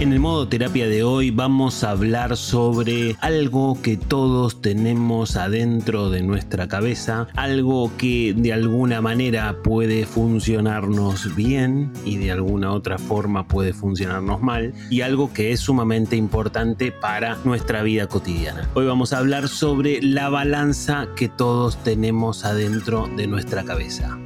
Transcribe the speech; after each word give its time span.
En 0.00 0.14
el 0.14 0.18
modo 0.18 0.48
terapia 0.48 0.88
de 0.88 1.02
hoy 1.02 1.30
vamos 1.30 1.84
a 1.84 1.90
hablar 1.90 2.38
sobre 2.38 3.16
algo 3.20 3.76
que 3.82 3.98
todos 3.98 4.62
tenemos 4.62 5.36
adentro 5.36 6.08
de 6.08 6.22
nuestra 6.22 6.68
cabeza, 6.68 7.28
algo 7.36 7.92
que 7.98 8.32
de 8.34 8.54
alguna 8.54 9.02
manera 9.02 9.58
puede 9.62 10.06
funcionarnos 10.06 11.36
bien 11.36 11.92
y 12.06 12.16
de 12.16 12.32
alguna 12.32 12.72
otra 12.72 12.96
forma 12.96 13.46
puede 13.46 13.74
funcionarnos 13.74 14.40
mal 14.40 14.72
y 14.88 15.02
algo 15.02 15.34
que 15.34 15.52
es 15.52 15.60
sumamente 15.60 16.16
importante 16.16 16.92
para 16.92 17.36
nuestra 17.44 17.82
vida 17.82 18.06
cotidiana. 18.06 18.70
Hoy 18.72 18.86
vamos 18.86 19.12
a 19.12 19.18
hablar 19.18 19.48
sobre 19.48 20.00
la 20.00 20.30
balanza 20.30 21.08
que 21.14 21.28
todos 21.28 21.76
tenemos 21.84 22.46
adentro 22.46 23.06
de 23.18 23.26
nuestra 23.26 23.64
cabeza. 23.64 24.18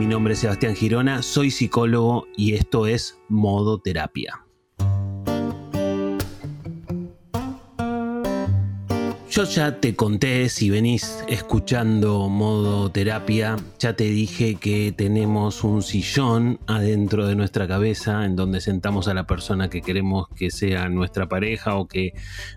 Mi 0.00 0.06
nombre 0.06 0.32
es 0.32 0.40
Sebastián 0.40 0.74
Girona, 0.74 1.20
soy 1.20 1.50
psicólogo 1.50 2.26
y 2.34 2.54
esto 2.54 2.86
es 2.86 3.20
Modo 3.28 3.82
Terapia. 3.82 4.46
Yo 9.30 9.44
ya 9.44 9.78
te 9.78 9.94
conté, 9.94 10.48
si 10.48 10.70
venís 10.70 11.22
escuchando 11.28 12.28
modo 12.28 12.90
terapia, 12.90 13.54
ya 13.78 13.94
te 13.94 14.02
dije 14.10 14.56
que 14.56 14.90
tenemos 14.90 15.62
un 15.62 15.84
sillón 15.84 16.58
adentro 16.66 17.28
de 17.28 17.36
nuestra 17.36 17.68
cabeza 17.68 18.24
en 18.24 18.34
donde 18.34 18.60
sentamos 18.60 19.06
a 19.06 19.14
la 19.14 19.28
persona 19.28 19.70
que 19.70 19.82
queremos 19.82 20.26
que 20.34 20.50
sea 20.50 20.88
nuestra 20.88 21.28
pareja 21.28 21.76
o 21.76 21.86
que 21.86 22.12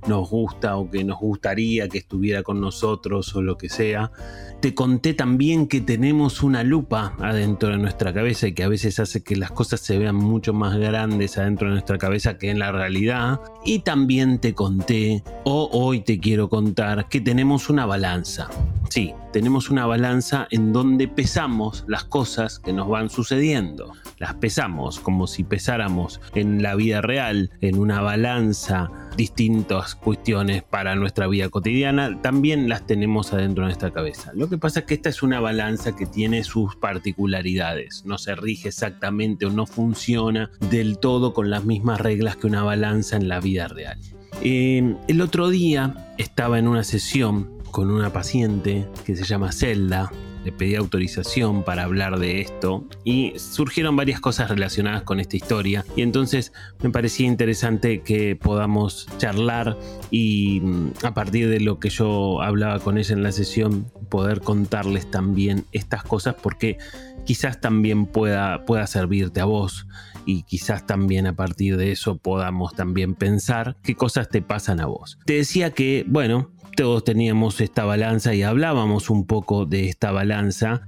nos 0.07 0.27
gusta 0.27 0.75
o 0.77 0.89
que 0.89 1.03
nos 1.03 1.19
gustaría 1.19 1.87
que 1.89 1.99
estuviera 1.99 2.41
con 2.41 2.59
nosotros 2.59 3.35
o 3.35 3.43
lo 3.43 3.55
que 3.55 3.69
sea. 3.69 4.11
Te 4.59 4.73
conté 4.73 5.13
también 5.13 5.67
que 5.67 5.81
tenemos 5.81 6.41
una 6.41 6.63
lupa 6.63 7.15
adentro 7.19 7.69
de 7.69 7.77
nuestra 7.77 8.13
cabeza 8.13 8.47
y 8.47 8.53
que 8.53 8.63
a 8.63 8.69
veces 8.69 8.97
hace 8.99 9.21
que 9.21 9.35
las 9.35 9.51
cosas 9.51 9.81
se 9.81 9.99
vean 9.99 10.15
mucho 10.15 10.53
más 10.53 10.75
grandes 10.77 11.37
adentro 11.37 11.67
de 11.67 11.73
nuestra 11.73 11.97
cabeza 11.97 12.37
que 12.37 12.49
en 12.49 12.59
la 12.59 12.71
realidad. 12.71 13.41
Y 13.65 13.79
también 13.79 14.39
te 14.39 14.55
conté, 14.55 15.21
o 15.43 15.69
hoy 15.71 15.99
te 15.99 16.17
quiero 16.19 16.47
contar, 16.47 16.62
que 17.09 17.21
tenemos 17.21 17.69
una 17.69 17.85
balanza. 17.85 18.49
Sí, 18.89 19.13
tenemos 19.31 19.69
una 19.69 19.85
balanza 19.85 20.47
en 20.51 20.71
donde 20.71 21.07
pesamos 21.07 21.83
las 21.87 22.03
cosas 22.03 22.59
que 22.59 22.73
nos 22.73 22.87
van 22.87 23.09
sucediendo. 23.09 23.91
Las 24.19 24.35
pesamos 24.35 24.99
como 24.99 25.25
si 25.25 25.43
pesáramos 25.43 26.21
en 26.35 26.61
la 26.61 26.75
vida 26.75 27.01
real, 27.01 27.49
en 27.61 27.79
una 27.79 28.01
balanza, 28.01 28.91
distintas 29.17 29.95
cuestiones 29.95 30.63
para 30.63 30.95
nuestra 30.95 31.27
vida 31.27 31.49
cotidiana, 31.49 32.21
también 32.21 32.69
las 32.69 32.85
tenemos 32.85 33.33
adentro 33.33 33.63
de 33.63 33.69
nuestra 33.69 33.91
cabeza. 33.91 34.31
Lo 34.35 34.47
que 34.47 34.57
pasa 34.57 34.81
es 34.81 34.85
que 34.85 34.93
esta 34.93 35.09
es 35.09 35.23
una 35.23 35.39
balanza 35.39 35.95
que 35.95 36.05
tiene 36.05 36.43
sus 36.43 36.75
particularidades, 36.75 38.05
no 38.05 38.17
se 38.17 38.35
rige 38.35 38.69
exactamente 38.69 39.47
o 39.47 39.49
no 39.49 39.65
funciona 39.65 40.51
del 40.69 40.99
todo 40.99 41.33
con 41.33 41.49
las 41.49 41.65
mismas 41.65 41.99
reglas 41.99 42.37
que 42.37 42.47
una 42.47 42.63
balanza 42.63 43.17
en 43.17 43.27
la 43.27 43.39
vida 43.39 43.67
real. 43.67 43.99
Eh, 44.45 44.95
el 45.07 45.21
otro 45.21 45.49
día 45.49 45.93
estaba 46.17 46.59
en 46.59 46.67
una 46.67 46.83
sesión 46.83 47.49
con 47.71 47.89
una 47.89 48.11
paciente 48.11 48.85
que 49.05 49.15
se 49.15 49.23
llama 49.23 49.53
Zelda. 49.53 50.11
Le 50.43 50.51
pedí 50.51 50.75
autorización 50.75 51.63
para 51.63 51.83
hablar 51.83 52.19
de 52.19 52.41
esto 52.41 52.85
y 53.03 53.33
surgieron 53.37 53.95
varias 53.95 54.19
cosas 54.19 54.49
relacionadas 54.49 55.03
con 55.03 55.19
esta 55.19 55.37
historia 55.37 55.85
y 55.95 56.01
entonces 56.01 56.53
me 56.81 56.89
parecía 56.89 57.27
interesante 57.27 58.01
que 58.01 58.35
podamos 58.35 59.07
charlar 59.17 59.77
y 60.11 60.59
mm, 60.61 60.91
a 61.03 61.13
partir 61.13 61.49
de 61.49 61.59
lo 61.59 61.79
que 61.79 61.89
yo 61.89 62.41
hablaba 62.41 62.79
con 62.79 62.97
ella 62.97 63.13
en 63.13 63.23
la 63.23 63.31
sesión 63.31 63.91
poder 64.09 64.41
contarles 64.41 65.09
también 65.09 65.65
estas 65.71 66.03
cosas 66.03 66.35
porque 66.41 66.77
quizás 67.25 67.61
también 67.61 68.05
pueda, 68.05 68.65
pueda 68.65 68.87
servirte 68.87 69.39
a 69.39 69.45
vos 69.45 69.87
y 70.25 70.43
quizás 70.43 70.85
también 70.85 71.27
a 71.27 71.35
partir 71.35 71.77
de 71.77 71.91
eso 71.91 72.17
podamos 72.17 72.73
también 72.73 73.15
pensar 73.15 73.75
qué 73.83 73.95
cosas 73.95 74.29
te 74.29 74.41
pasan 74.41 74.79
a 74.79 74.85
vos. 74.85 75.17
Te 75.25 75.33
decía 75.33 75.71
que, 75.71 76.05
bueno, 76.07 76.51
todos 76.75 77.03
teníamos 77.03 77.61
esta 77.61 77.85
balanza 77.85 78.33
y 78.33 78.43
hablábamos 78.43 79.09
un 79.09 79.25
poco 79.27 79.65
de 79.65 79.89
esta 79.89 80.11
balanza 80.11 80.32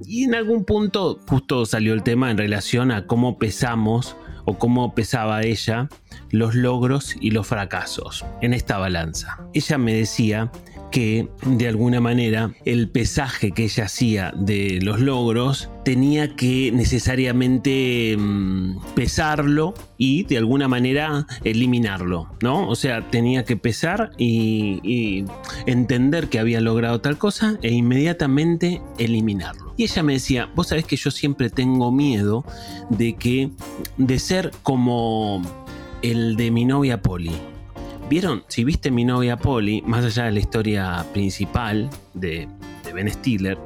y 0.05 0.23
en 0.23 0.35
algún 0.35 0.65
punto 0.65 1.19
justo 1.27 1.65
salió 1.65 1.93
el 1.93 2.03
tema 2.03 2.31
en 2.31 2.37
relación 2.37 2.91
a 2.91 3.05
cómo 3.05 3.37
pesamos 3.37 4.15
o 4.45 4.57
cómo 4.57 4.93
pesaba 4.93 5.43
ella 5.43 5.89
los 6.31 6.55
logros 6.55 7.15
y 7.19 7.31
los 7.31 7.47
fracasos 7.47 8.25
en 8.41 8.53
esta 8.53 8.77
balanza. 8.77 9.39
Ella 9.53 9.77
me 9.77 9.93
decía 9.93 10.51
que 10.95 11.27
de 11.45 11.67
alguna 11.67 11.99
manera 11.99 12.53
el 12.63 12.87
pesaje 12.87 13.51
que 13.51 13.65
ella 13.65 13.83
hacía 13.83 14.31
de 14.33 14.79
los 14.81 15.01
logros 15.01 15.69
tenía 15.83 16.37
que 16.37 16.71
necesariamente 16.71 18.15
mm, 18.17 18.93
pesarlo 18.95 19.73
y 19.97 20.23
de 20.23 20.37
alguna 20.37 20.69
manera 20.69 21.27
eliminarlo, 21.43 22.29
¿no? 22.41 22.69
O 22.69 22.77
sea, 22.77 23.09
tenía 23.09 23.43
que 23.43 23.57
pesar 23.57 24.11
y, 24.17 25.25
entender 25.65 26.29
que 26.29 26.39
había 26.39 26.61
logrado 26.61 27.01
tal 27.01 27.17
cosa 27.17 27.59
e 27.61 27.73
inmediatamente 27.73 28.81
eliminarlo. 28.97 29.73
Y 29.75 29.83
ella 29.83 30.01
me 30.01 30.13
decía, 30.13 30.49
vos 30.55 30.67
sabés 30.67 30.85
que 30.85 30.95
yo 30.95 31.11
siempre 31.11 31.49
tengo 31.49 31.91
miedo 31.91 32.45
de 32.89 33.15
que, 33.15 33.51
de 33.97 34.17
ser 34.17 34.51
como 34.63 35.41
el 36.01 36.37
de 36.37 36.51
mi 36.51 36.63
novia 36.63 37.01
Polly. 37.01 37.35
¿Vieron? 38.07 38.43
Si 38.47 38.63
viste 38.63 38.91
mi 38.91 39.03
novia 39.03 39.35
Polly, 39.35 39.81
más 39.81 40.05
allá 40.05 40.25
de 40.25 40.33
la 40.33 40.39
historia 40.39 41.05
principal 41.11 41.89
de, 42.13 42.47
Ben 42.93 43.11
Stiller, 43.11 43.57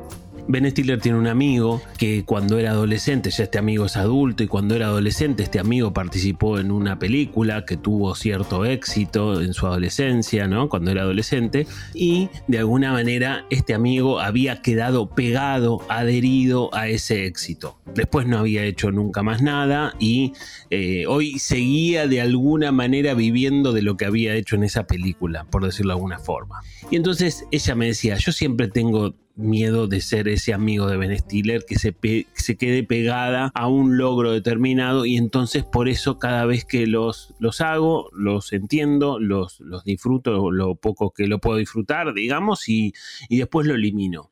Ben 0.52 0.68
Stiller 0.72 1.00
tiene 1.00 1.20
un 1.20 1.28
amigo 1.28 1.80
que 2.00 2.26
cuando 2.26 2.58
era 2.58 2.72
adolescente, 2.72 3.30
ya 3.30 3.44
este 3.44 3.60
amigo 3.60 3.86
es 3.86 3.96
adulto, 3.96 4.42
y 4.42 4.48
cuando 4.48 4.76
era 4.76 4.88
adolescente 4.88 5.44
este 5.44 5.60
amigo 5.60 5.94
participó 5.94 6.58
en 6.58 6.72
una 6.72 6.98
película 6.98 7.66
que 7.66 7.78
tuvo 7.78 8.16
cierto 8.16 8.66
éxito 8.66 9.44
en 9.44 9.54
su 9.54 9.68
adolescencia, 9.68 10.48
¿no? 10.48 10.68
Cuando 10.68 10.90
era 10.90 11.04
adolescente, 11.04 11.68
y 11.94 12.30
de 12.48 12.58
alguna 12.58 12.94
manera 12.94 13.46
este 13.52 13.76
amigo 13.76 14.20
había 14.20 14.64
quedado 14.64 15.12
pegado, 15.12 15.84
adherido 15.88 16.74
a 16.74 16.88
ese 16.88 17.28
éxito. 17.28 17.78
Después 17.94 18.26
no 18.26 18.40
había 18.40 18.64
hecho 18.64 18.92
nunca 18.92 19.22
más 19.22 19.44
nada 19.44 19.94
y 20.00 20.34
eh, 20.72 21.06
hoy 21.06 21.38
seguía 21.38 22.08
de 22.08 22.22
alguna 22.22 22.72
manera 22.72 23.14
viviendo 23.14 23.72
de 23.72 23.84
lo 23.84 23.98
que 23.98 24.06
había 24.06 24.34
hecho 24.34 24.56
en 24.56 24.64
esa 24.64 24.88
película, 24.88 25.44
por 25.44 25.64
decirlo 25.64 25.94
de 25.94 25.98
alguna 25.98 26.18
forma. 26.18 26.62
Y 26.90 26.96
entonces 26.96 27.46
ella 27.52 27.76
me 27.76 27.86
decía, 27.86 28.16
yo 28.16 28.32
siempre 28.32 28.68
tengo 28.68 29.14
miedo 29.40 29.88
de 29.88 30.02
ser 30.02 30.28
ese 30.28 30.54
amigo 30.54 30.88
de 30.88 30.98
Ben 30.98 31.18
Stiller 31.18 31.64
que 31.68 31.80
se, 31.80 31.96
se, 32.34 32.58
quede 32.58 32.84
pegada 32.84 33.52
a 33.56 33.68
un 33.68 33.98
logro 33.98 34.32
determinado 34.32 35.06
y 35.06 35.18
entonces 35.18 35.64
por 35.64 35.90
eso 35.90 36.20
cada 36.20 36.46
vez 36.46 36.66
que 36.66 36.86
los, 36.88 37.34
los 37.40 37.62
hago, 37.62 38.10
los 38.14 38.54
entiendo, 38.54 39.20
los, 39.20 39.60
los 39.60 39.84
disfruto 39.84 40.52
lo 40.52 40.76
poco 40.76 41.12
que 41.12 41.28
lo 41.28 41.40
puedo 41.40 41.58
disfrutar, 41.58 42.14
digamos, 42.14 42.68
y, 42.70 42.94
y 43.30 43.38
después 43.38 43.66
lo 43.66 43.76
elimino. 43.76 44.32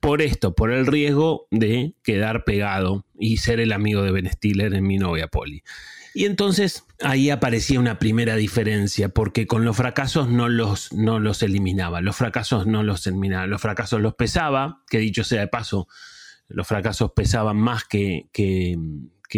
Por 0.00 0.22
esto, 0.22 0.54
por 0.54 0.72
el 0.72 0.86
riesgo 0.86 1.46
de 1.50 1.94
quedar 2.02 2.44
pegado 2.44 3.06
y 3.18 3.38
ser 3.38 3.60
el 3.60 3.72
amigo 3.72 4.02
de 4.02 4.12
Ben 4.12 4.30
Stiller 4.30 4.74
en 4.74 4.86
mi 4.86 4.98
novia 4.98 5.28
Polly. 5.28 5.62
Y 6.14 6.26
entonces 6.26 6.86
ahí 7.02 7.30
aparecía 7.30 7.80
una 7.80 7.98
primera 7.98 8.36
diferencia, 8.36 9.08
porque 9.08 9.48
con 9.48 9.64
los 9.64 9.76
fracasos 9.76 10.28
no 10.28 10.48
los, 10.48 10.92
no 10.92 11.18
los 11.18 11.42
eliminaba, 11.42 12.00
los 12.00 12.14
fracasos 12.14 12.68
no 12.68 12.84
los 12.84 13.06
eliminaba, 13.08 13.48
los 13.48 13.60
fracasos 13.60 14.00
los 14.00 14.14
pesaba, 14.14 14.84
que 14.88 14.98
dicho 14.98 15.24
sea 15.24 15.40
de 15.40 15.48
paso, 15.48 15.88
los 16.46 16.68
fracasos 16.68 17.12
pesaban 17.16 17.56
más 17.56 17.84
que, 17.84 18.28
que, 18.32 18.78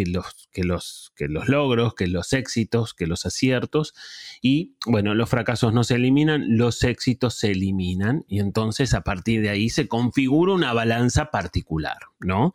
los, 0.05 0.47
que, 0.51 0.63
los, 0.63 1.11
que 1.15 1.27
los 1.27 1.47
logros, 1.47 1.95
que 1.95 2.07
los 2.07 2.33
éxitos, 2.33 2.93
que 2.93 3.07
los 3.07 3.25
aciertos. 3.25 3.93
Y 4.41 4.75
bueno, 4.85 5.15
los 5.15 5.29
fracasos 5.29 5.73
no 5.73 5.83
se 5.83 5.95
eliminan, 5.95 6.57
los 6.57 6.83
éxitos 6.83 7.35
se 7.35 7.51
eliminan. 7.51 8.25
Y 8.27 8.39
entonces 8.39 8.93
a 8.93 9.01
partir 9.01 9.41
de 9.41 9.49
ahí 9.49 9.69
se 9.69 9.87
configura 9.87 10.53
una 10.53 10.73
balanza 10.73 11.31
particular, 11.31 11.97
¿no? 12.19 12.53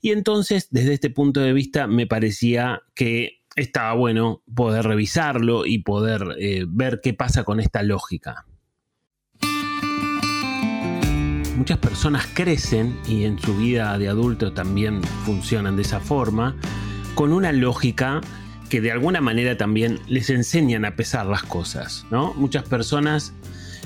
Y 0.00 0.12
entonces, 0.12 0.68
desde 0.70 0.94
este 0.94 1.10
punto 1.10 1.40
de 1.40 1.52
vista, 1.52 1.86
me 1.86 2.06
parecía 2.06 2.82
que 2.94 3.42
estaba 3.56 3.94
bueno 3.94 4.42
poder 4.54 4.84
revisarlo 4.84 5.66
y 5.66 5.78
poder 5.78 6.36
eh, 6.38 6.64
ver 6.68 7.00
qué 7.02 7.14
pasa 7.14 7.42
con 7.42 7.58
esta 7.58 7.82
lógica. 7.82 8.46
Muchas 11.56 11.78
personas 11.78 12.28
crecen 12.34 12.98
y 13.08 13.24
en 13.24 13.38
su 13.38 13.56
vida 13.56 13.96
de 13.96 14.08
adulto 14.08 14.52
también 14.52 15.02
funcionan 15.24 15.76
de 15.76 15.82
esa 15.82 16.00
forma, 16.00 16.54
con 17.14 17.32
una 17.32 17.50
lógica 17.50 18.20
que 18.68 18.82
de 18.82 18.92
alguna 18.92 19.22
manera 19.22 19.56
también 19.56 19.98
les 20.06 20.28
enseñan 20.28 20.84
a 20.84 20.96
pesar 20.96 21.24
las 21.24 21.42
cosas. 21.44 22.04
¿no? 22.10 22.34
Muchas 22.34 22.64
personas 22.64 23.32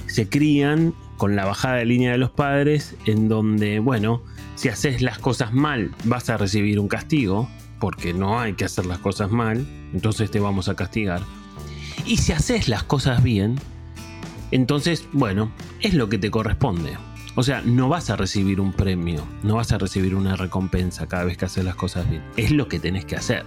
se 0.09 0.29
crían 0.29 0.95
con 1.17 1.37
la 1.37 1.45
bajada 1.45 1.77
de 1.77 1.85
línea 1.85 2.11
de 2.11 2.19
los 2.19 2.31
padres 2.31 2.97
en 3.07 3.29
donde, 3.29 3.79
bueno, 3.79 4.21
si 4.57 4.69
haces 4.69 5.01
las 5.01 5.19
cosas 5.21 5.53
mal, 5.53 5.93
vas 6.05 6.29
a 6.29 6.37
recibir 6.37 6.81
un 6.81 6.89
castigo, 6.89 7.49
porque 7.79 8.13
no 8.13 8.41
hay 8.41 8.55
que 8.55 8.65
hacer 8.65 8.85
las 8.85 8.99
cosas 8.99 9.31
mal, 9.31 9.65
entonces 9.93 10.29
te 10.31 10.41
vamos 10.41 10.69
a 10.69 10.75
castigar. 10.75 11.23
Y 12.05 12.17
si 12.17 12.33
haces 12.33 12.67
las 12.67 12.83
cosas 12.83 13.23
bien, 13.23 13.61
entonces, 14.51 15.07
bueno, 15.13 15.53
es 15.81 15.95
lo 15.95 16.09
que 16.09 16.19
te 16.19 16.33
corresponde. 16.33 16.97
O 17.37 17.43
sea, 17.43 17.63
no 17.65 17.89
vas 17.89 18.11
a 18.11 18.17
recibir 18.17 18.61
un 18.61 18.73
premio, 18.73 19.25
no 19.43 19.57
vas 19.57 19.73
a 19.73 19.79
recibir 19.79 20.15
una 20.15 20.37
recompensa 20.37 21.07
cada 21.07 21.25
vez 21.25 21.37
que 21.37 21.45
haces 21.45 21.65
las 21.65 21.77
cosas 21.77 22.09
bien. 22.09 22.23
Es 22.37 22.51
lo 22.51 22.69
que 22.69 22.81
tenés 22.81 23.05
que 23.05 23.17
hacer. 23.17 23.45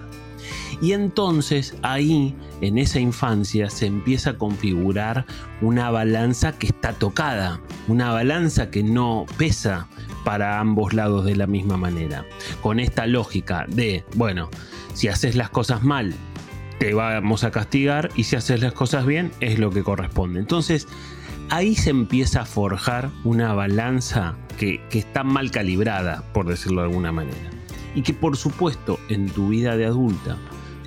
Y 0.82 0.94
entonces 0.94 1.76
ahí, 1.82 2.36
en 2.62 2.78
esa 2.78 3.00
infancia, 3.00 3.70
se 3.70 3.86
empieza 3.86 4.32
a 4.32 4.38
configurar 4.38 5.26
una 5.62 5.90
balanza 5.92 6.54
que 6.54 6.68
está 6.68 6.94
tocada, 6.94 7.62
una 7.88 8.12
balanza 8.12 8.70
que 8.70 8.84
no 8.84 9.26
pesa 9.38 9.88
para 10.26 10.60
ambos 10.60 10.94
lados 10.94 11.26
de 11.26 11.36
la 11.36 11.48
misma 11.48 11.78
manera. 11.78 12.26
Con 12.62 12.80
esta 12.80 13.08
lógica 13.08 13.66
de, 13.68 14.04
bueno, 14.16 14.50
si 14.94 15.08
haces 15.08 15.36
las 15.36 15.50
cosas 15.50 15.84
mal, 15.84 16.14
te 16.80 16.94
vamos 16.94 17.44
a 17.44 17.52
castigar 17.52 18.10
y 18.16 18.24
si 18.24 18.36
haces 18.36 18.62
las 18.62 18.74
cosas 18.74 19.06
bien, 19.06 19.32
es 19.40 19.60
lo 19.60 19.70
que 19.72 19.84
corresponde. 19.84 20.40
Entonces, 20.40 20.88
ahí 21.54 21.76
se 21.76 21.92
empieza 21.92 22.42
a 22.42 22.46
forjar 22.46 23.12
una 23.24 23.54
balanza 23.54 24.36
que, 24.58 24.82
que 24.90 24.98
está 24.98 25.24
mal 25.24 25.52
calibrada, 25.52 26.24
por 26.34 26.48
decirlo 26.48 26.82
de 26.82 26.88
alguna 26.88 27.12
manera. 27.12 27.52
Y 27.94 28.02
que 28.02 28.14
por 28.14 28.38
supuesto 28.38 29.00
en 29.08 29.30
tu 29.30 29.50
vida 29.50 29.78
de 29.78 29.86
adulta, 29.86 30.38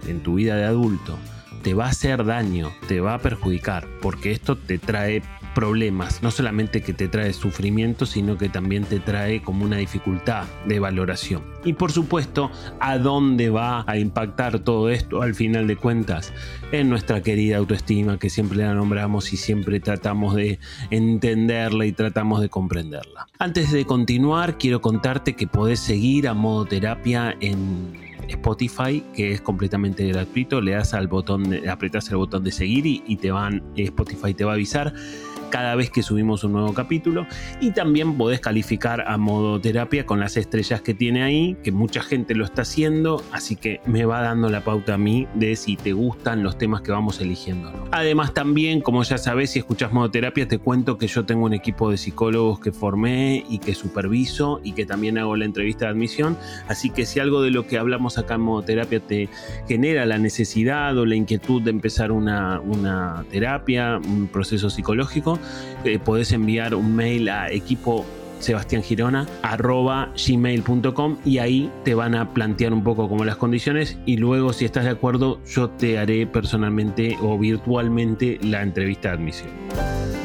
en 0.08 0.24
tu 0.24 0.34
vida 0.34 0.56
de 0.56 0.64
adulto, 0.64 1.16
te 1.62 1.74
va 1.74 1.86
a 1.86 1.90
hacer 1.90 2.24
daño, 2.24 2.72
te 2.88 3.00
va 3.00 3.14
a 3.14 3.18
perjudicar, 3.20 3.86
porque 4.02 4.32
esto 4.32 4.56
te 4.56 4.78
trae 4.78 5.22
problemas, 5.56 6.22
no 6.22 6.30
solamente 6.30 6.82
que 6.82 6.92
te 6.92 7.08
trae 7.08 7.32
sufrimiento, 7.32 8.04
sino 8.04 8.36
que 8.36 8.50
también 8.50 8.84
te 8.84 9.00
trae 9.00 9.40
como 9.40 9.64
una 9.64 9.78
dificultad 9.78 10.44
de 10.66 10.78
valoración. 10.80 11.44
Y 11.64 11.72
por 11.72 11.92
supuesto, 11.92 12.50
¿a 12.78 12.98
dónde 12.98 13.48
va 13.48 13.82
a 13.86 13.96
impactar 13.96 14.58
todo 14.58 14.90
esto 14.90 15.22
al 15.22 15.34
final 15.34 15.66
de 15.66 15.76
cuentas? 15.76 16.34
En 16.72 16.90
nuestra 16.90 17.22
querida 17.22 17.56
autoestima 17.56 18.18
que 18.18 18.28
siempre 18.28 18.58
la 18.58 18.74
nombramos 18.74 19.32
y 19.32 19.38
siempre 19.38 19.80
tratamos 19.80 20.34
de 20.34 20.58
entenderla 20.90 21.86
y 21.86 21.92
tratamos 21.92 22.42
de 22.42 22.50
comprenderla. 22.50 23.26
Antes 23.38 23.72
de 23.72 23.86
continuar, 23.86 24.58
quiero 24.58 24.82
contarte 24.82 25.36
que 25.36 25.46
podés 25.46 25.80
seguir 25.80 26.28
a 26.28 26.34
modo 26.34 26.66
terapia 26.66 27.34
en 27.40 27.94
Spotify, 28.28 29.02
que 29.14 29.32
es 29.32 29.40
completamente 29.40 30.06
gratuito. 30.06 30.60
Le 30.60 30.72
das 30.72 30.92
al 30.92 31.08
botón, 31.08 31.66
apretas 31.66 32.10
el 32.10 32.18
botón 32.18 32.44
de 32.44 32.52
seguir 32.52 32.84
y, 32.84 33.02
y 33.06 33.16
te 33.16 33.30
van, 33.30 33.62
Spotify 33.74 34.34
te 34.34 34.44
va 34.44 34.50
a 34.52 34.54
avisar 34.54 34.92
cada 35.56 35.74
vez 35.74 35.88
que 35.88 36.02
subimos 36.02 36.44
un 36.44 36.52
nuevo 36.52 36.74
capítulo 36.74 37.26
y 37.62 37.70
también 37.70 38.18
podés 38.18 38.40
calificar 38.40 39.04
a 39.08 39.16
modo 39.16 39.58
terapia 39.58 40.04
con 40.04 40.20
las 40.20 40.36
estrellas 40.36 40.82
que 40.82 40.92
tiene 40.92 41.22
ahí, 41.22 41.56
que 41.64 41.72
mucha 41.72 42.02
gente 42.02 42.34
lo 42.34 42.44
está 42.44 42.60
haciendo, 42.60 43.24
así 43.32 43.56
que 43.56 43.80
me 43.86 44.04
va 44.04 44.20
dando 44.20 44.50
la 44.50 44.64
pauta 44.64 44.92
a 44.92 44.98
mí 44.98 45.26
de 45.32 45.56
si 45.56 45.76
te 45.78 45.94
gustan 45.94 46.42
los 46.42 46.58
temas 46.58 46.82
que 46.82 46.92
vamos 46.92 47.22
eligiendo. 47.22 47.72
Además 47.90 48.34
también, 48.34 48.82
como 48.82 49.02
ya 49.02 49.16
sabes, 49.16 49.48
si 49.48 49.60
escuchas 49.60 49.94
modo 49.94 50.10
terapia, 50.10 50.46
te 50.46 50.58
cuento 50.58 50.98
que 50.98 51.06
yo 51.06 51.24
tengo 51.24 51.46
un 51.46 51.54
equipo 51.54 51.90
de 51.90 51.96
psicólogos 51.96 52.60
que 52.60 52.70
formé 52.70 53.42
y 53.48 53.58
que 53.58 53.74
superviso 53.74 54.60
y 54.62 54.72
que 54.72 54.84
también 54.84 55.16
hago 55.16 55.36
la 55.36 55.46
entrevista 55.46 55.86
de 55.86 55.92
admisión, 55.92 56.36
así 56.68 56.90
que 56.90 57.06
si 57.06 57.18
algo 57.18 57.40
de 57.40 57.50
lo 57.50 57.66
que 57.66 57.78
hablamos 57.78 58.18
acá 58.18 58.34
en 58.34 58.42
modo 58.42 58.60
terapia 58.60 59.00
te 59.00 59.30
genera 59.66 60.04
la 60.04 60.18
necesidad 60.18 60.98
o 60.98 61.06
la 61.06 61.14
inquietud 61.14 61.62
de 61.62 61.70
empezar 61.70 62.12
una, 62.12 62.60
una 62.60 63.24
terapia, 63.30 63.98
un 64.04 64.28
proceso 64.28 64.68
psicológico, 64.68 65.38
eh, 65.84 65.98
podés 65.98 66.32
enviar 66.32 66.74
un 66.74 66.94
mail 66.94 67.28
a 67.28 67.50
equipo 67.50 68.04
gmail.com 70.26 71.16
y 71.24 71.38
ahí 71.38 71.70
te 71.84 71.94
van 71.94 72.14
a 72.14 72.32
plantear 72.32 72.72
un 72.72 72.84
poco 72.84 73.08
como 73.08 73.24
las 73.24 73.36
condiciones 73.36 73.98
y 74.04 74.18
luego 74.18 74.52
si 74.52 74.64
estás 74.64 74.84
de 74.84 74.90
acuerdo 74.90 75.40
yo 75.44 75.70
te 75.70 75.98
haré 75.98 76.26
personalmente 76.26 77.16
o 77.22 77.38
virtualmente 77.38 78.38
la 78.42 78.62
entrevista 78.62 79.08
de 79.08 79.14
admisión. 79.14 80.15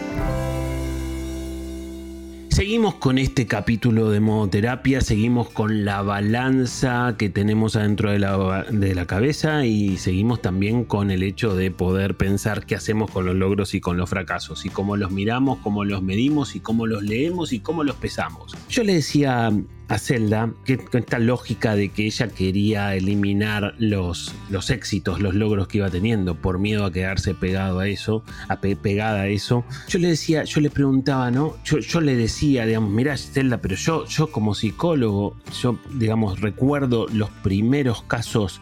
Seguimos 2.62 2.94
con 2.94 3.18
este 3.18 3.48
capítulo 3.48 4.12
de 4.12 4.20
modo 4.20 4.48
terapia, 4.48 5.02
seguimos 5.02 5.50
con 5.50 5.84
la 5.84 6.04
balanza 6.04 7.16
que 7.18 7.28
tenemos 7.28 7.76
adentro 7.76 8.12
de 8.12 8.20
la, 8.20 8.66
de 8.70 8.94
la, 8.94 9.08
cabeza 9.08 9.66
y 9.66 9.98
seguimos 9.98 10.44
también 10.44 10.84
con 10.84 11.10
el 11.10 11.24
hecho 11.24 11.56
de 11.56 11.72
poder 11.72 12.18
pensar 12.18 12.68
qué 12.68 12.76
hacemos 12.76 13.10
con 13.10 13.26
los 13.26 13.36
logros 13.36 13.74
y 13.74 13.82
con 13.82 13.98
los 13.98 14.12
fracasos 14.12 14.64
y 14.64 14.70
cómo 14.70 14.96
los 14.96 15.10
miramos, 15.10 15.58
cómo 15.64 15.86
los 15.86 16.04
medimos 16.04 16.56
y 16.56 16.60
cómo 16.60 16.86
los 16.86 17.02
leemos 17.02 17.52
y 17.52 17.62
cómo 17.62 17.84
los 17.84 17.96
pesamos. 17.96 18.56
Yo 18.70 18.84
le 18.84 18.94
decía 18.94 19.52
a 19.92 19.98
Zelda, 19.98 20.50
que, 20.64 20.78
con 20.78 21.02
esta 21.02 21.20
lógica 21.20 21.76
de 21.76 21.90
que 21.90 22.06
ella 22.06 22.30
quería 22.30 22.96
eliminar 22.96 23.76
los, 23.78 24.34
los 24.50 24.70
éxitos, 24.70 25.20
los 25.20 25.36
logros 25.36 25.68
que 25.68 25.80
iba 25.80 25.90
teniendo, 25.90 26.36
por 26.36 26.60
miedo 26.60 26.86
a 26.86 26.94
quedarse 26.94 27.34
pegado 27.34 27.80
a 27.80 27.90
eso, 27.90 28.24
a 28.48 28.62
pegada 28.62 29.24
a 29.24 29.28
eso. 29.28 29.66
Yo 29.90 30.00
le 30.00 30.08
decía, 30.08 30.46
yo 30.46 30.62
le 30.62 30.70
preguntaba, 30.70 31.30
¿no? 31.30 31.58
Yo, 31.66 31.80
yo 31.80 32.00
le 32.00 32.16
decía, 32.16 32.66
digamos, 32.66 32.90
mira 32.90 33.18
Zelda, 33.18 33.58
pero 33.58 33.76
yo, 33.76 34.06
yo 34.06 34.32
como 34.32 34.56
psicólogo, 34.56 35.36
yo, 35.62 35.78
digamos, 35.94 36.40
recuerdo 36.40 37.08
los 37.10 37.30
primeros 37.30 38.02
casos 38.04 38.62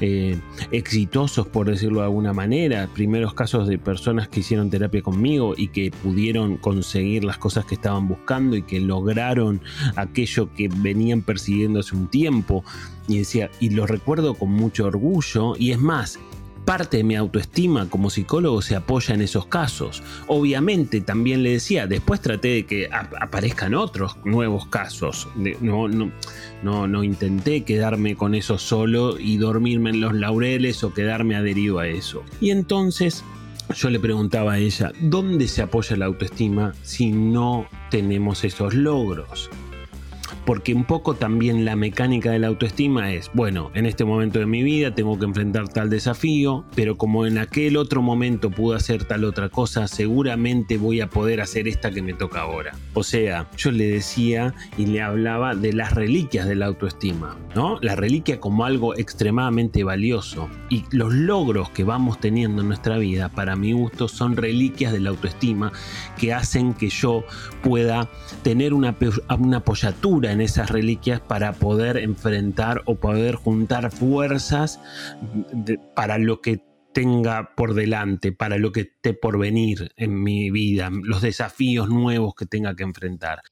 eh, 0.00 0.38
exitosos, 0.70 1.46
por 1.46 1.68
decirlo 1.68 2.00
de 2.00 2.06
alguna 2.06 2.32
manera, 2.32 2.88
primeros 2.92 3.34
casos 3.34 3.66
de 3.66 3.78
personas 3.78 4.28
que 4.28 4.40
hicieron 4.40 4.70
terapia 4.70 5.02
conmigo 5.02 5.54
y 5.56 5.68
que 5.68 5.90
pudieron 5.90 6.56
conseguir 6.56 7.24
las 7.24 7.38
cosas 7.38 7.64
que 7.64 7.76
estaban 7.76 8.08
buscando 8.08 8.56
y 8.56 8.62
que 8.62 8.80
lograron 8.80 9.60
aquello 9.96 10.52
que 10.54 10.68
venían 10.68 11.22
persiguiendo 11.22 11.80
hace 11.80 11.96
un 11.96 12.08
tiempo. 12.08 12.64
Y 13.08 13.18
decía, 13.18 13.50
y 13.60 13.70
lo 13.70 13.86
recuerdo 13.86 14.34
con 14.34 14.50
mucho 14.50 14.86
orgullo, 14.86 15.54
y 15.56 15.70
es 15.70 15.78
más, 15.78 16.18
parte 16.66 16.98
de 16.98 17.04
mi 17.04 17.16
autoestima 17.16 17.88
como 17.88 18.10
psicólogo 18.10 18.60
se 18.60 18.76
apoya 18.76 19.14
en 19.14 19.22
esos 19.22 19.46
casos. 19.46 20.02
Obviamente, 20.26 21.00
también 21.00 21.42
le 21.42 21.52
decía, 21.52 21.86
después 21.86 22.20
traté 22.20 22.48
de 22.48 22.66
que 22.66 22.90
aparezcan 22.92 23.74
otros 23.74 24.18
nuevos 24.24 24.66
casos. 24.66 25.28
No, 25.62 25.88
no, 26.86 27.04
intenté 27.04 27.64
quedarme 27.64 28.16
con 28.16 28.34
eso 28.34 28.58
solo 28.58 29.18
y 29.18 29.38
dormirme 29.38 29.90
en 29.90 30.00
los 30.00 30.12
laureles 30.12 30.84
o 30.84 30.92
quedarme 30.92 31.36
adherido 31.36 31.78
a 31.78 31.86
eso. 31.86 32.22
Y 32.40 32.50
entonces 32.50 33.24
yo 33.74 33.88
le 33.88 34.00
preguntaba 34.00 34.54
a 34.54 34.58
ella, 34.58 34.92
¿dónde 35.00 35.48
se 35.48 35.62
apoya 35.62 35.96
la 35.96 36.06
autoestima 36.06 36.74
si 36.82 37.12
no 37.12 37.66
tenemos 37.90 38.44
esos 38.44 38.74
logros? 38.74 39.50
Porque 40.46 40.72
un 40.72 40.84
poco 40.84 41.14
también 41.14 41.64
la 41.64 41.74
mecánica 41.74 42.30
de 42.30 42.38
la 42.38 42.46
autoestima 42.46 43.12
es, 43.12 43.30
bueno, 43.34 43.72
en 43.74 43.84
este 43.84 44.04
momento 44.04 44.38
de 44.38 44.46
mi 44.46 44.62
vida 44.62 44.94
tengo 44.94 45.18
que 45.18 45.24
enfrentar 45.24 45.68
tal 45.68 45.90
desafío, 45.90 46.64
pero 46.76 46.96
como 46.96 47.26
en 47.26 47.36
aquel 47.36 47.76
otro 47.76 48.00
momento 48.00 48.50
pude 48.50 48.76
hacer 48.76 49.04
tal 49.04 49.24
otra 49.24 49.48
cosa, 49.48 49.88
seguramente 49.88 50.78
voy 50.78 51.00
a 51.00 51.08
poder 51.08 51.40
hacer 51.40 51.66
esta 51.66 51.90
que 51.90 52.00
me 52.00 52.14
toca 52.14 52.42
ahora. 52.42 52.76
O 52.94 53.02
sea, 53.02 53.50
yo 53.56 53.72
le 53.72 53.88
decía 53.88 54.54
y 54.78 54.86
le 54.86 55.02
hablaba 55.02 55.56
de 55.56 55.72
las 55.72 55.92
reliquias 55.94 56.46
de 56.46 56.54
la 56.54 56.66
autoestima, 56.66 57.36
¿no? 57.56 57.78
La 57.82 57.96
reliquia 57.96 58.38
como 58.38 58.64
algo 58.64 58.96
extremadamente 58.96 59.82
valioso 59.82 60.48
y 60.70 60.84
los 60.92 61.12
logros 61.12 61.70
que 61.70 61.82
vamos 61.82 62.20
teniendo 62.20 62.62
en 62.62 62.68
nuestra 62.68 62.98
vida, 62.98 63.28
para 63.30 63.56
mi 63.56 63.72
gusto, 63.72 64.06
son 64.06 64.36
reliquias 64.36 64.92
de 64.92 65.00
la 65.00 65.10
autoestima 65.10 65.72
que 66.16 66.32
hacen 66.32 66.72
que 66.72 66.88
yo 66.88 67.24
pueda 67.62 68.08
tener 68.44 68.72
una, 68.72 68.94
una 69.40 69.56
apoyatura 69.56 70.35
esas 70.40 70.70
reliquias 70.70 71.20
para 71.20 71.52
poder 71.52 71.96
enfrentar 71.98 72.82
o 72.84 72.96
poder 72.96 73.34
juntar 73.34 73.90
fuerzas 73.90 74.80
para 75.94 76.18
lo 76.18 76.40
que 76.40 76.60
tenga 76.92 77.54
por 77.54 77.74
delante, 77.74 78.32
para 78.32 78.56
lo 78.56 78.72
que 78.72 78.80
esté 78.80 79.12
por 79.12 79.38
venir 79.38 79.92
en 79.96 80.22
mi 80.22 80.50
vida, 80.50 80.88
los 80.90 81.20
desafíos 81.20 81.90
nuevos 81.90 82.34
que 82.34 82.46
tenga 82.46 82.74
que 82.74 82.84
enfrentar. 82.84 83.42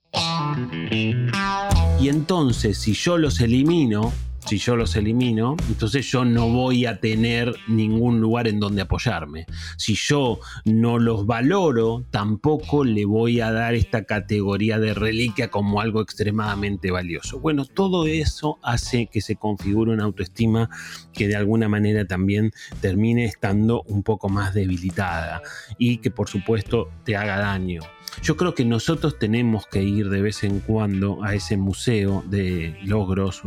Y 2.01 2.09
entonces, 2.09 2.79
si 2.79 2.95
yo 2.95 3.19
los 3.19 3.41
elimino, 3.41 4.13
si 4.47 4.59
yo 4.59 4.77
los 4.77 4.95
elimino, 4.97 5.57
entonces 5.69 6.07
yo 6.11 6.25
no 6.25 6.49
voy 6.49 6.87
a 6.87 7.01
tener 7.01 7.55
ningún 7.67 8.21
lugar 8.21 8.47
en 8.47 8.61
donde 8.61 8.83
apoyarme. 8.83 9.47
Si 9.77 9.95
yo 9.95 10.39
no 10.65 10.99
los 10.99 11.27
valoro, 11.27 12.05
tampoco 12.11 12.85
le 12.85 13.05
voy 13.05 13.41
a 13.41 13.51
dar 13.53 13.75
esta 13.75 14.05
categoría 14.05 14.79
de 14.79 14.95
reliquia 14.95 15.51
como 15.51 15.81
algo 15.81 16.01
extremadamente 16.01 16.91
valioso. 16.91 17.41
Bueno, 17.41 17.65
todo 17.65 18.07
eso 18.07 18.59
hace 18.63 19.07
que 19.07 19.21
se 19.21 19.37
configure 19.37 19.93
una 19.93 20.05
autoestima 20.05 20.69
que 21.13 21.27
de 21.27 21.37
alguna 21.37 21.69
manera 21.69 22.07
también 22.07 22.53
termine 22.81 23.25
estando 23.25 23.83
un 23.83 24.03
poco 24.03 24.29
más 24.29 24.53
debilitada 24.53 25.43
y 25.79 25.99
que 25.99 26.11
por 26.11 26.29
supuesto 26.29 26.91
te 27.05 27.17
haga 27.17 27.39
daño. 27.39 27.81
Yo 28.23 28.37
creo 28.37 28.55
que 28.55 28.65
nosotros 28.65 29.19
tenemos 29.19 29.67
que 29.67 29.83
ir 29.83 30.09
de 30.09 30.23
vez 30.23 30.45
en 30.45 30.61
cuando 30.61 31.23
a 31.25 31.35
ese 31.35 31.57
museo 31.57 32.25
de 32.27 32.79
logros, 32.85 33.43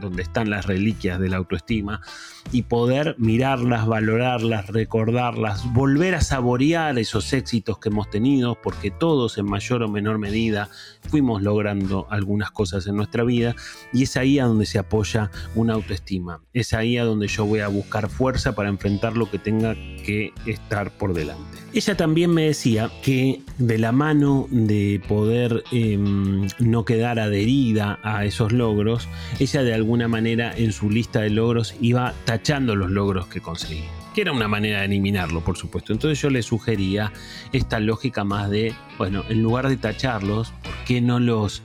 donde 0.00 0.22
están 0.22 0.50
las 0.50 0.66
reliquias 0.66 1.20
de 1.20 1.28
la 1.28 1.36
autoestima, 1.36 2.00
y 2.50 2.62
poder 2.62 3.14
mirarlas, 3.18 3.86
valorarlas, 3.86 4.66
recordarlas, 4.68 5.72
volver 5.72 6.14
a 6.14 6.20
saborear 6.20 6.98
esos 6.98 7.32
éxitos 7.32 7.78
que 7.78 7.88
hemos 7.88 8.10
tenido, 8.10 8.58
porque 8.62 8.90
todos 8.90 9.38
en 9.38 9.46
mayor 9.46 9.82
o 9.82 9.88
menor 9.88 10.18
medida 10.18 10.68
fuimos 11.08 11.42
logrando 11.42 12.06
algunas 12.10 12.50
cosas 12.50 12.86
en 12.86 12.96
nuestra 12.96 13.24
vida, 13.24 13.54
y 13.92 14.02
es 14.04 14.16
ahí 14.16 14.38
a 14.38 14.44
donde 14.44 14.66
se 14.66 14.78
apoya 14.78 15.30
una 15.54 15.74
autoestima, 15.74 16.42
es 16.52 16.72
ahí 16.74 16.98
a 16.98 17.04
donde 17.04 17.28
yo 17.28 17.44
voy 17.44 17.60
a 17.60 17.68
buscar 17.68 18.08
fuerza 18.08 18.54
para 18.54 18.68
enfrentar 18.68 19.16
lo 19.16 19.30
que 19.30 19.38
tenga 19.38 19.74
que 19.74 20.32
estar 20.46 20.90
por 20.90 21.14
delante. 21.14 21.58
Ella 21.72 21.96
también 21.96 22.32
me 22.32 22.42
decía 22.42 22.90
que 23.02 23.42
de 23.66 23.78
la 23.78 23.92
mano 23.92 24.46
de 24.50 25.00
poder 25.08 25.64
em, 25.72 26.46
no 26.58 26.84
quedar 26.84 27.18
adherida 27.18 27.98
a 28.02 28.24
esos 28.24 28.52
logros, 28.52 29.08
ella 29.38 29.62
de 29.62 29.74
alguna 29.74 30.06
manera 30.08 30.52
en 30.56 30.72
su 30.72 30.90
lista 30.90 31.20
de 31.20 31.30
logros 31.30 31.74
iba 31.80 32.14
tachando 32.24 32.76
los 32.76 32.90
logros 32.90 33.26
que 33.26 33.40
conseguía 33.40 33.88
que 34.14 34.20
era 34.20 34.30
una 34.30 34.46
manera 34.46 34.78
de 34.78 34.84
eliminarlo, 34.84 35.40
por 35.40 35.56
supuesto. 35.56 35.92
Entonces 35.92 36.22
yo 36.22 36.30
le 36.30 36.44
sugería 36.44 37.12
esta 37.52 37.80
lógica 37.80 38.22
más 38.22 38.48
de, 38.48 38.72
bueno, 38.96 39.24
en 39.28 39.42
lugar 39.42 39.68
de 39.68 39.76
tacharlos, 39.76 40.52
¿por 40.62 40.72
qué 40.86 41.00
no 41.00 41.18
los 41.18 41.64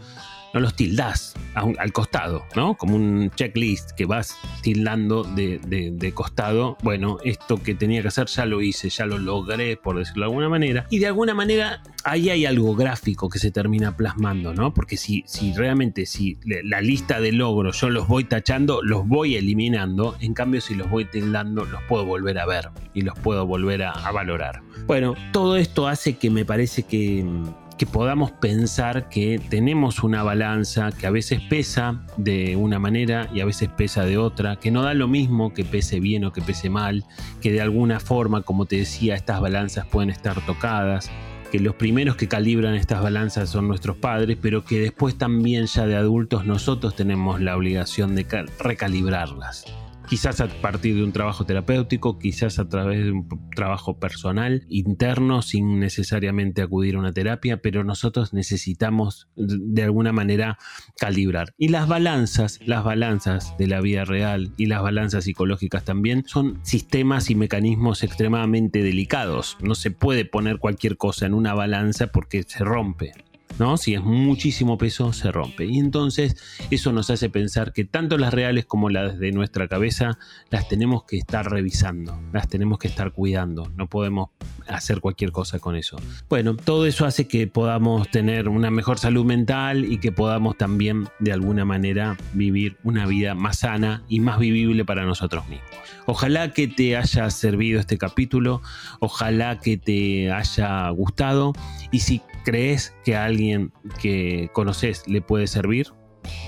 no 0.53 0.59
los 0.59 0.75
tildás 0.75 1.35
al 1.53 1.91
costado, 1.91 2.45
¿no? 2.55 2.75
Como 2.75 2.95
un 2.95 3.31
checklist 3.35 3.91
que 3.91 4.05
vas 4.05 4.37
tildando 4.61 5.23
de, 5.23 6.11
costado. 6.13 6.77
Bueno, 6.83 7.17
esto 7.23 7.61
que 7.61 7.75
tenía 7.75 8.01
que 8.01 8.07
hacer 8.07 8.27
ya 8.27 8.45
lo 8.45 8.61
hice, 8.61 8.89
ya 8.89 9.05
lo 9.05 9.17
logré, 9.17 9.77
por 9.77 9.97
decirlo 9.97 10.21
de 10.21 10.31
alguna 10.31 10.49
manera. 10.49 10.85
Y 10.89 10.99
de 10.99 11.07
alguna 11.07 11.33
manera 11.33 11.81
ahí 12.03 12.29
hay 12.29 12.45
algo 12.45 12.75
gráfico 12.75 13.29
que 13.29 13.39
se 13.39 13.51
termina 13.51 13.95
plasmando, 13.95 14.53
¿no? 14.53 14.73
Porque 14.73 14.97
si, 14.97 15.23
si 15.27 15.53
realmente, 15.53 16.05
si 16.05 16.37
la 16.45 16.81
lista 16.81 17.19
de 17.19 17.31
logros 17.31 17.79
yo 17.81 17.89
los 17.89 18.07
voy 18.07 18.23
tachando, 18.23 18.81
los 18.81 19.07
voy 19.07 19.35
eliminando. 19.35 20.15
En 20.19 20.33
cambio, 20.33 20.61
si 20.61 20.75
los 20.75 20.89
voy 20.89 21.05
tildando, 21.05 21.65
los 21.65 21.81
puedo 21.83 22.05
volver 22.05 22.39
a 22.39 22.45
ver 22.45 22.69
y 22.93 23.01
los 23.01 23.17
puedo 23.19 23.45
volver 23.45 23.83
a 23.83 24.11
valorar. 24.11 24.61
Bueno, 24.87 25.15
todo 25.31 25.57
esto 25.57 25.87
hace 25.87 26.17
que 26.17 26.29
me 26.29 26.45
parece 26.45 26.83
que 26.83 27.25
que 27.79 27.85
podamos 27.85 28.31
pensar 28.31 29.07
que 29.07 29.39
tenemos 29.39 30.03
una 30.03 30.21
balanza 30.21 30.91
que 30.91 31.07
a 31.07 31.11
veces 31.11 31.39
pesa 31.39 32.01
de 32.17 32.57
una 32.57 32.77
manera 32.77 33.29
y 33.33 33.39
a 33.39 33.45
veces 33.45 33.69
pesa 33.69 34.03
de 34.03 34.17
otra, 34.17 34.57
que 34.57 34.69
no 34.69 34.83
da 34.83 34.93
lo 34.93 35.07
mismo 35.07 35.53
que 35.53 35.63
pese 35.63 36.01
bien 36.01 36.25
o 36.25 36.33
que 36.33 36.41
pese 36.41 36.69
mal, 36.69 37.05
que 37.41 37.53
de 37.53 37.61
alguna 37.61 38.01
forma, 38.01 38.41
como 38.41 38.65
te 38.65 38.75
decía, 38.75 39.15
estas 39.15 39.39
balanzas 39.39 39.87
pueden 39.87 40.09
estar 40.09 40.45
tocadas, 40.45 41.09
que 41.53 41.59
los 41.61 41.73
primeros 41.75 42.17
que 42.17 42.27
calibran 42.27 42.75
estas 42.75 43.01
balanzas 43.01 43.49
son 43.49 43.69
nuestros 43.69 43.95
padres, 43.95 44.37
pero 44.41 44.65
que 44.65 44.81
después 44.81 45.17
también 45.17 45.65
ya 45.67 45.87
de 45.87 45.95
adultos 45.95 46.45
nosotros 46.45 46.97
tenemos 46.97 47.39
la 47.39 47.55
obligación 47.55 48.13
de 48.13 48.25
recalibrarlas 48.59 49.65
quizás 50.09 50.41
a 50.41 50.47
partir 50.47 50.95
de 50.95 51.03
un 51.03 51.11
trabajo 51.11 51.45
terapéutico, 51.45 52.17
quizás 52.17 52.57
a 52.57 52.67
través 52.67 53.05
de 53.05 53.11
un 53.11 53.27
trabajo 53.55 53.99
personal, 53.99 54.65
interno, 54.67 55.43
sin 55.43 55.79
necesariamente 55.79 56.63
acudir 56.63 56.95
a 56.95 56.99
una 56.99 57.13
terapia, 57.13 57.61
pero 57.61 57.83
nosotros 57.83 58.33
necesitamos 58.33 59.29
de 59.35 59.83
alguna 59.83 60.11
manera 60.11 60.57
calibrar. 60.97 61.53
Y 61.59 61.67
las 61.67 61.87
balanzas, 61.87 62.59
las 62.65 62.83
balanzas 62.83 63.55
de 63.59 63.67
la 63.67 63.81
vida 63.81 64.03
real 64.03 64.51
y 64.57 64.65
las 64.65 64.81
balanzas 64.81 65.25
psicológicas 65.25 65.85
también 65.85 66.23
son 66.25 66.59
sistemas 66.63 67.29
y 67.29 67.35
mecanismos 67.35 68.01
extremadamente 68.01 68.81
delicados. 68.81 69.57
No 69.61 69.75
se 69.75 69.91
puede 69.91 70.25
poner 70.25 70.57
cualquier 70.57 70.97
cosa 70.97 71.27
en 71.27 71.35
una 71.35 71.53
balanza 71.53 72.07
porque 72.07 72.41
se 72.43 72.63
rompe. 72.63 73.13
¿No? 73.57 73.77
Si 73.77 73.93
es 73.93 74.03
muchísimo 74.03 74.77
peso, 74.77 75.13
se 75.13 75.31
rompe. 75.31 75.65
Y 75.65 75.79
entonces 75.79 76.35
eso 76.69 76.91
nos 76.91 77.09
hace 77.09 77.29
pensar 77.29 77.73
que 77.73 77.85
tanto 77.85 78.17
las 78.17 78.33
reales 78.33 78.65
como 78.65 78.89
las 78.89 79.19
de 79.19 79.31
nuestra 79.31 79.67
cabeza 79.67 80.17
las 80.49 80.67
tenemos 80.67 81.03
que 81.03 81.17
estar 81.17 81.49
revisando, 81.49 82.19
las 82.31 82.47
tenemos 82.47 82.79
que 82.79 82.87
estar 82.87 83.11
cuidando. 83.11 83.71
No 83.75 83.87
podemos 83.87 84.29
hacer 84.67 85.01
cualquier 85.01 85.31
cosa 85.31 85.59
con 85.59 85.75
eso. 85.75 85.97
Bueno, 86.29 86.55
todo 86.55 86.85
eso 86.85 87.05
hace 87.05 87.27
que 87.27 87.47
podamos 87.47 88.09
tener 88.09 88.49
una 88.49 88.71
mejor 88.71 88.99
salud 88.99 89.25
mental 89.25 89.85
y 89.85 89.97
que 89.97 90.11
podamos 90.11 90.57
también 90.57 91.07
de 91.19 91.31
alguna 91.31 91.65
manera 91.65 92.17
vivir 92.33 92.77
una 92.83 93.05
vida 93.05 93.35
más 93.35 93.59
sana 93.59 94.03
y 94.07 94.19
más 94.19 94.39
vivible 94.39 94.85
para 94.85 95.05
nosotros 95.05 95.47
mismos. 95.47 95.69
Ojalá 96.05 96.53
que 96.53 96.67
te 96.67 96.97
haya 96.97 97.29
servido 97.29 97.79
este 97.79 97.97
capítulo, 97.97 98.61
ojalá 98.99 99.59
que 99.59 99.77
te 99.77 100.31
haya 100.31 100.89
gustado 100.89 101.53
y 101.91 101.99
si 101.99 102.21
crees 102.43 102.95
que 103.03 103.15
a 103.15 103.25
alguien 103.25 103.71
que 104.01 104.49
conoces 104.53 105.07
le 105.07 105.21
puede 105.21 105.47
servir, 105.47 105.93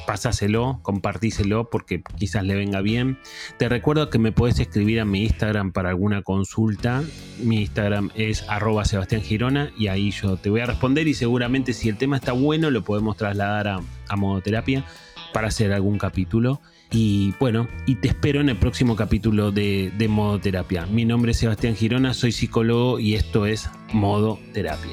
pásaselo, 0.06 0.80
compartíselo 0.82 1.70
porque 1.70 2.04
quizás 2.18 2.44
le 2.44 2.56
venga 2.56 2.82
bien. 2.82 3.18
Te 3.58 3.70
recuerdo 3.70 4.10
que 4.10 4.20
me 4.20 4.32
puedes 4.32 4.60
escribir 4.60 5.00
a 5.00 5.06
mi 5.06 5.24
Instagram 5.24 5.72
para 5.72 5.90
alguna 5.90 6.22
consulta. 6.22 7.04
Mi 7.40 7.62
Instagram 7.62 8.12
es 8.16 8.48
arroba 8.50 8.86
Sebastián 8.86 9.22
Girona 9.22 9.72
y 9.78 9.88
ahí 9.88 10.12
yo 10.12 10.38
te 10.38 10.50
voy 10.50 10.62
a 10.62 10.66
responder 10.66 11.08
y 11.08 11.14
seguramente 11.14 11.74
si 11.74 11.90
el 11.90 11.98
tema 11.98 12.18
está 12.18 12.34
bueno 12.34 12.70
lo 12.70 12.84
podemos 12.84 13.18
trasladar 13.18 13.68
a, 13.68 13.80
a 14.08 14.16
modoterapia 14.16 14.86
para 15.34 15.48
hacer 15.48 15.72
algún 15.72 15.98
capítulo. 15.98 16.62
Y 16.94 17.34
bueno, 17.40 17.70
y 17.86 17.96
te 17.96 18.10
espero 18.10 18.42
en 18.42 18.50
el 18.50 18.58
próximo 18.58 18.98
capítulo 18.98 19.52
de, 19.52 19.94
de 19.98 20.08
Modo 20.10 20.40
Terapia. 20.42 20.86
Mi 20.88 21.06
nombre 21.06 21.32
es 21.32 21.38
Sebastián 21.38 21.76
Girona, 21.76 22.14
soy 22.14 22.34
psicólogo 22.34 23.00
y 23.00 23.16
esto 23.16 23.46
es 23.46 23.70
Modo 23.94 24.40
Terapia. 24.54 24.92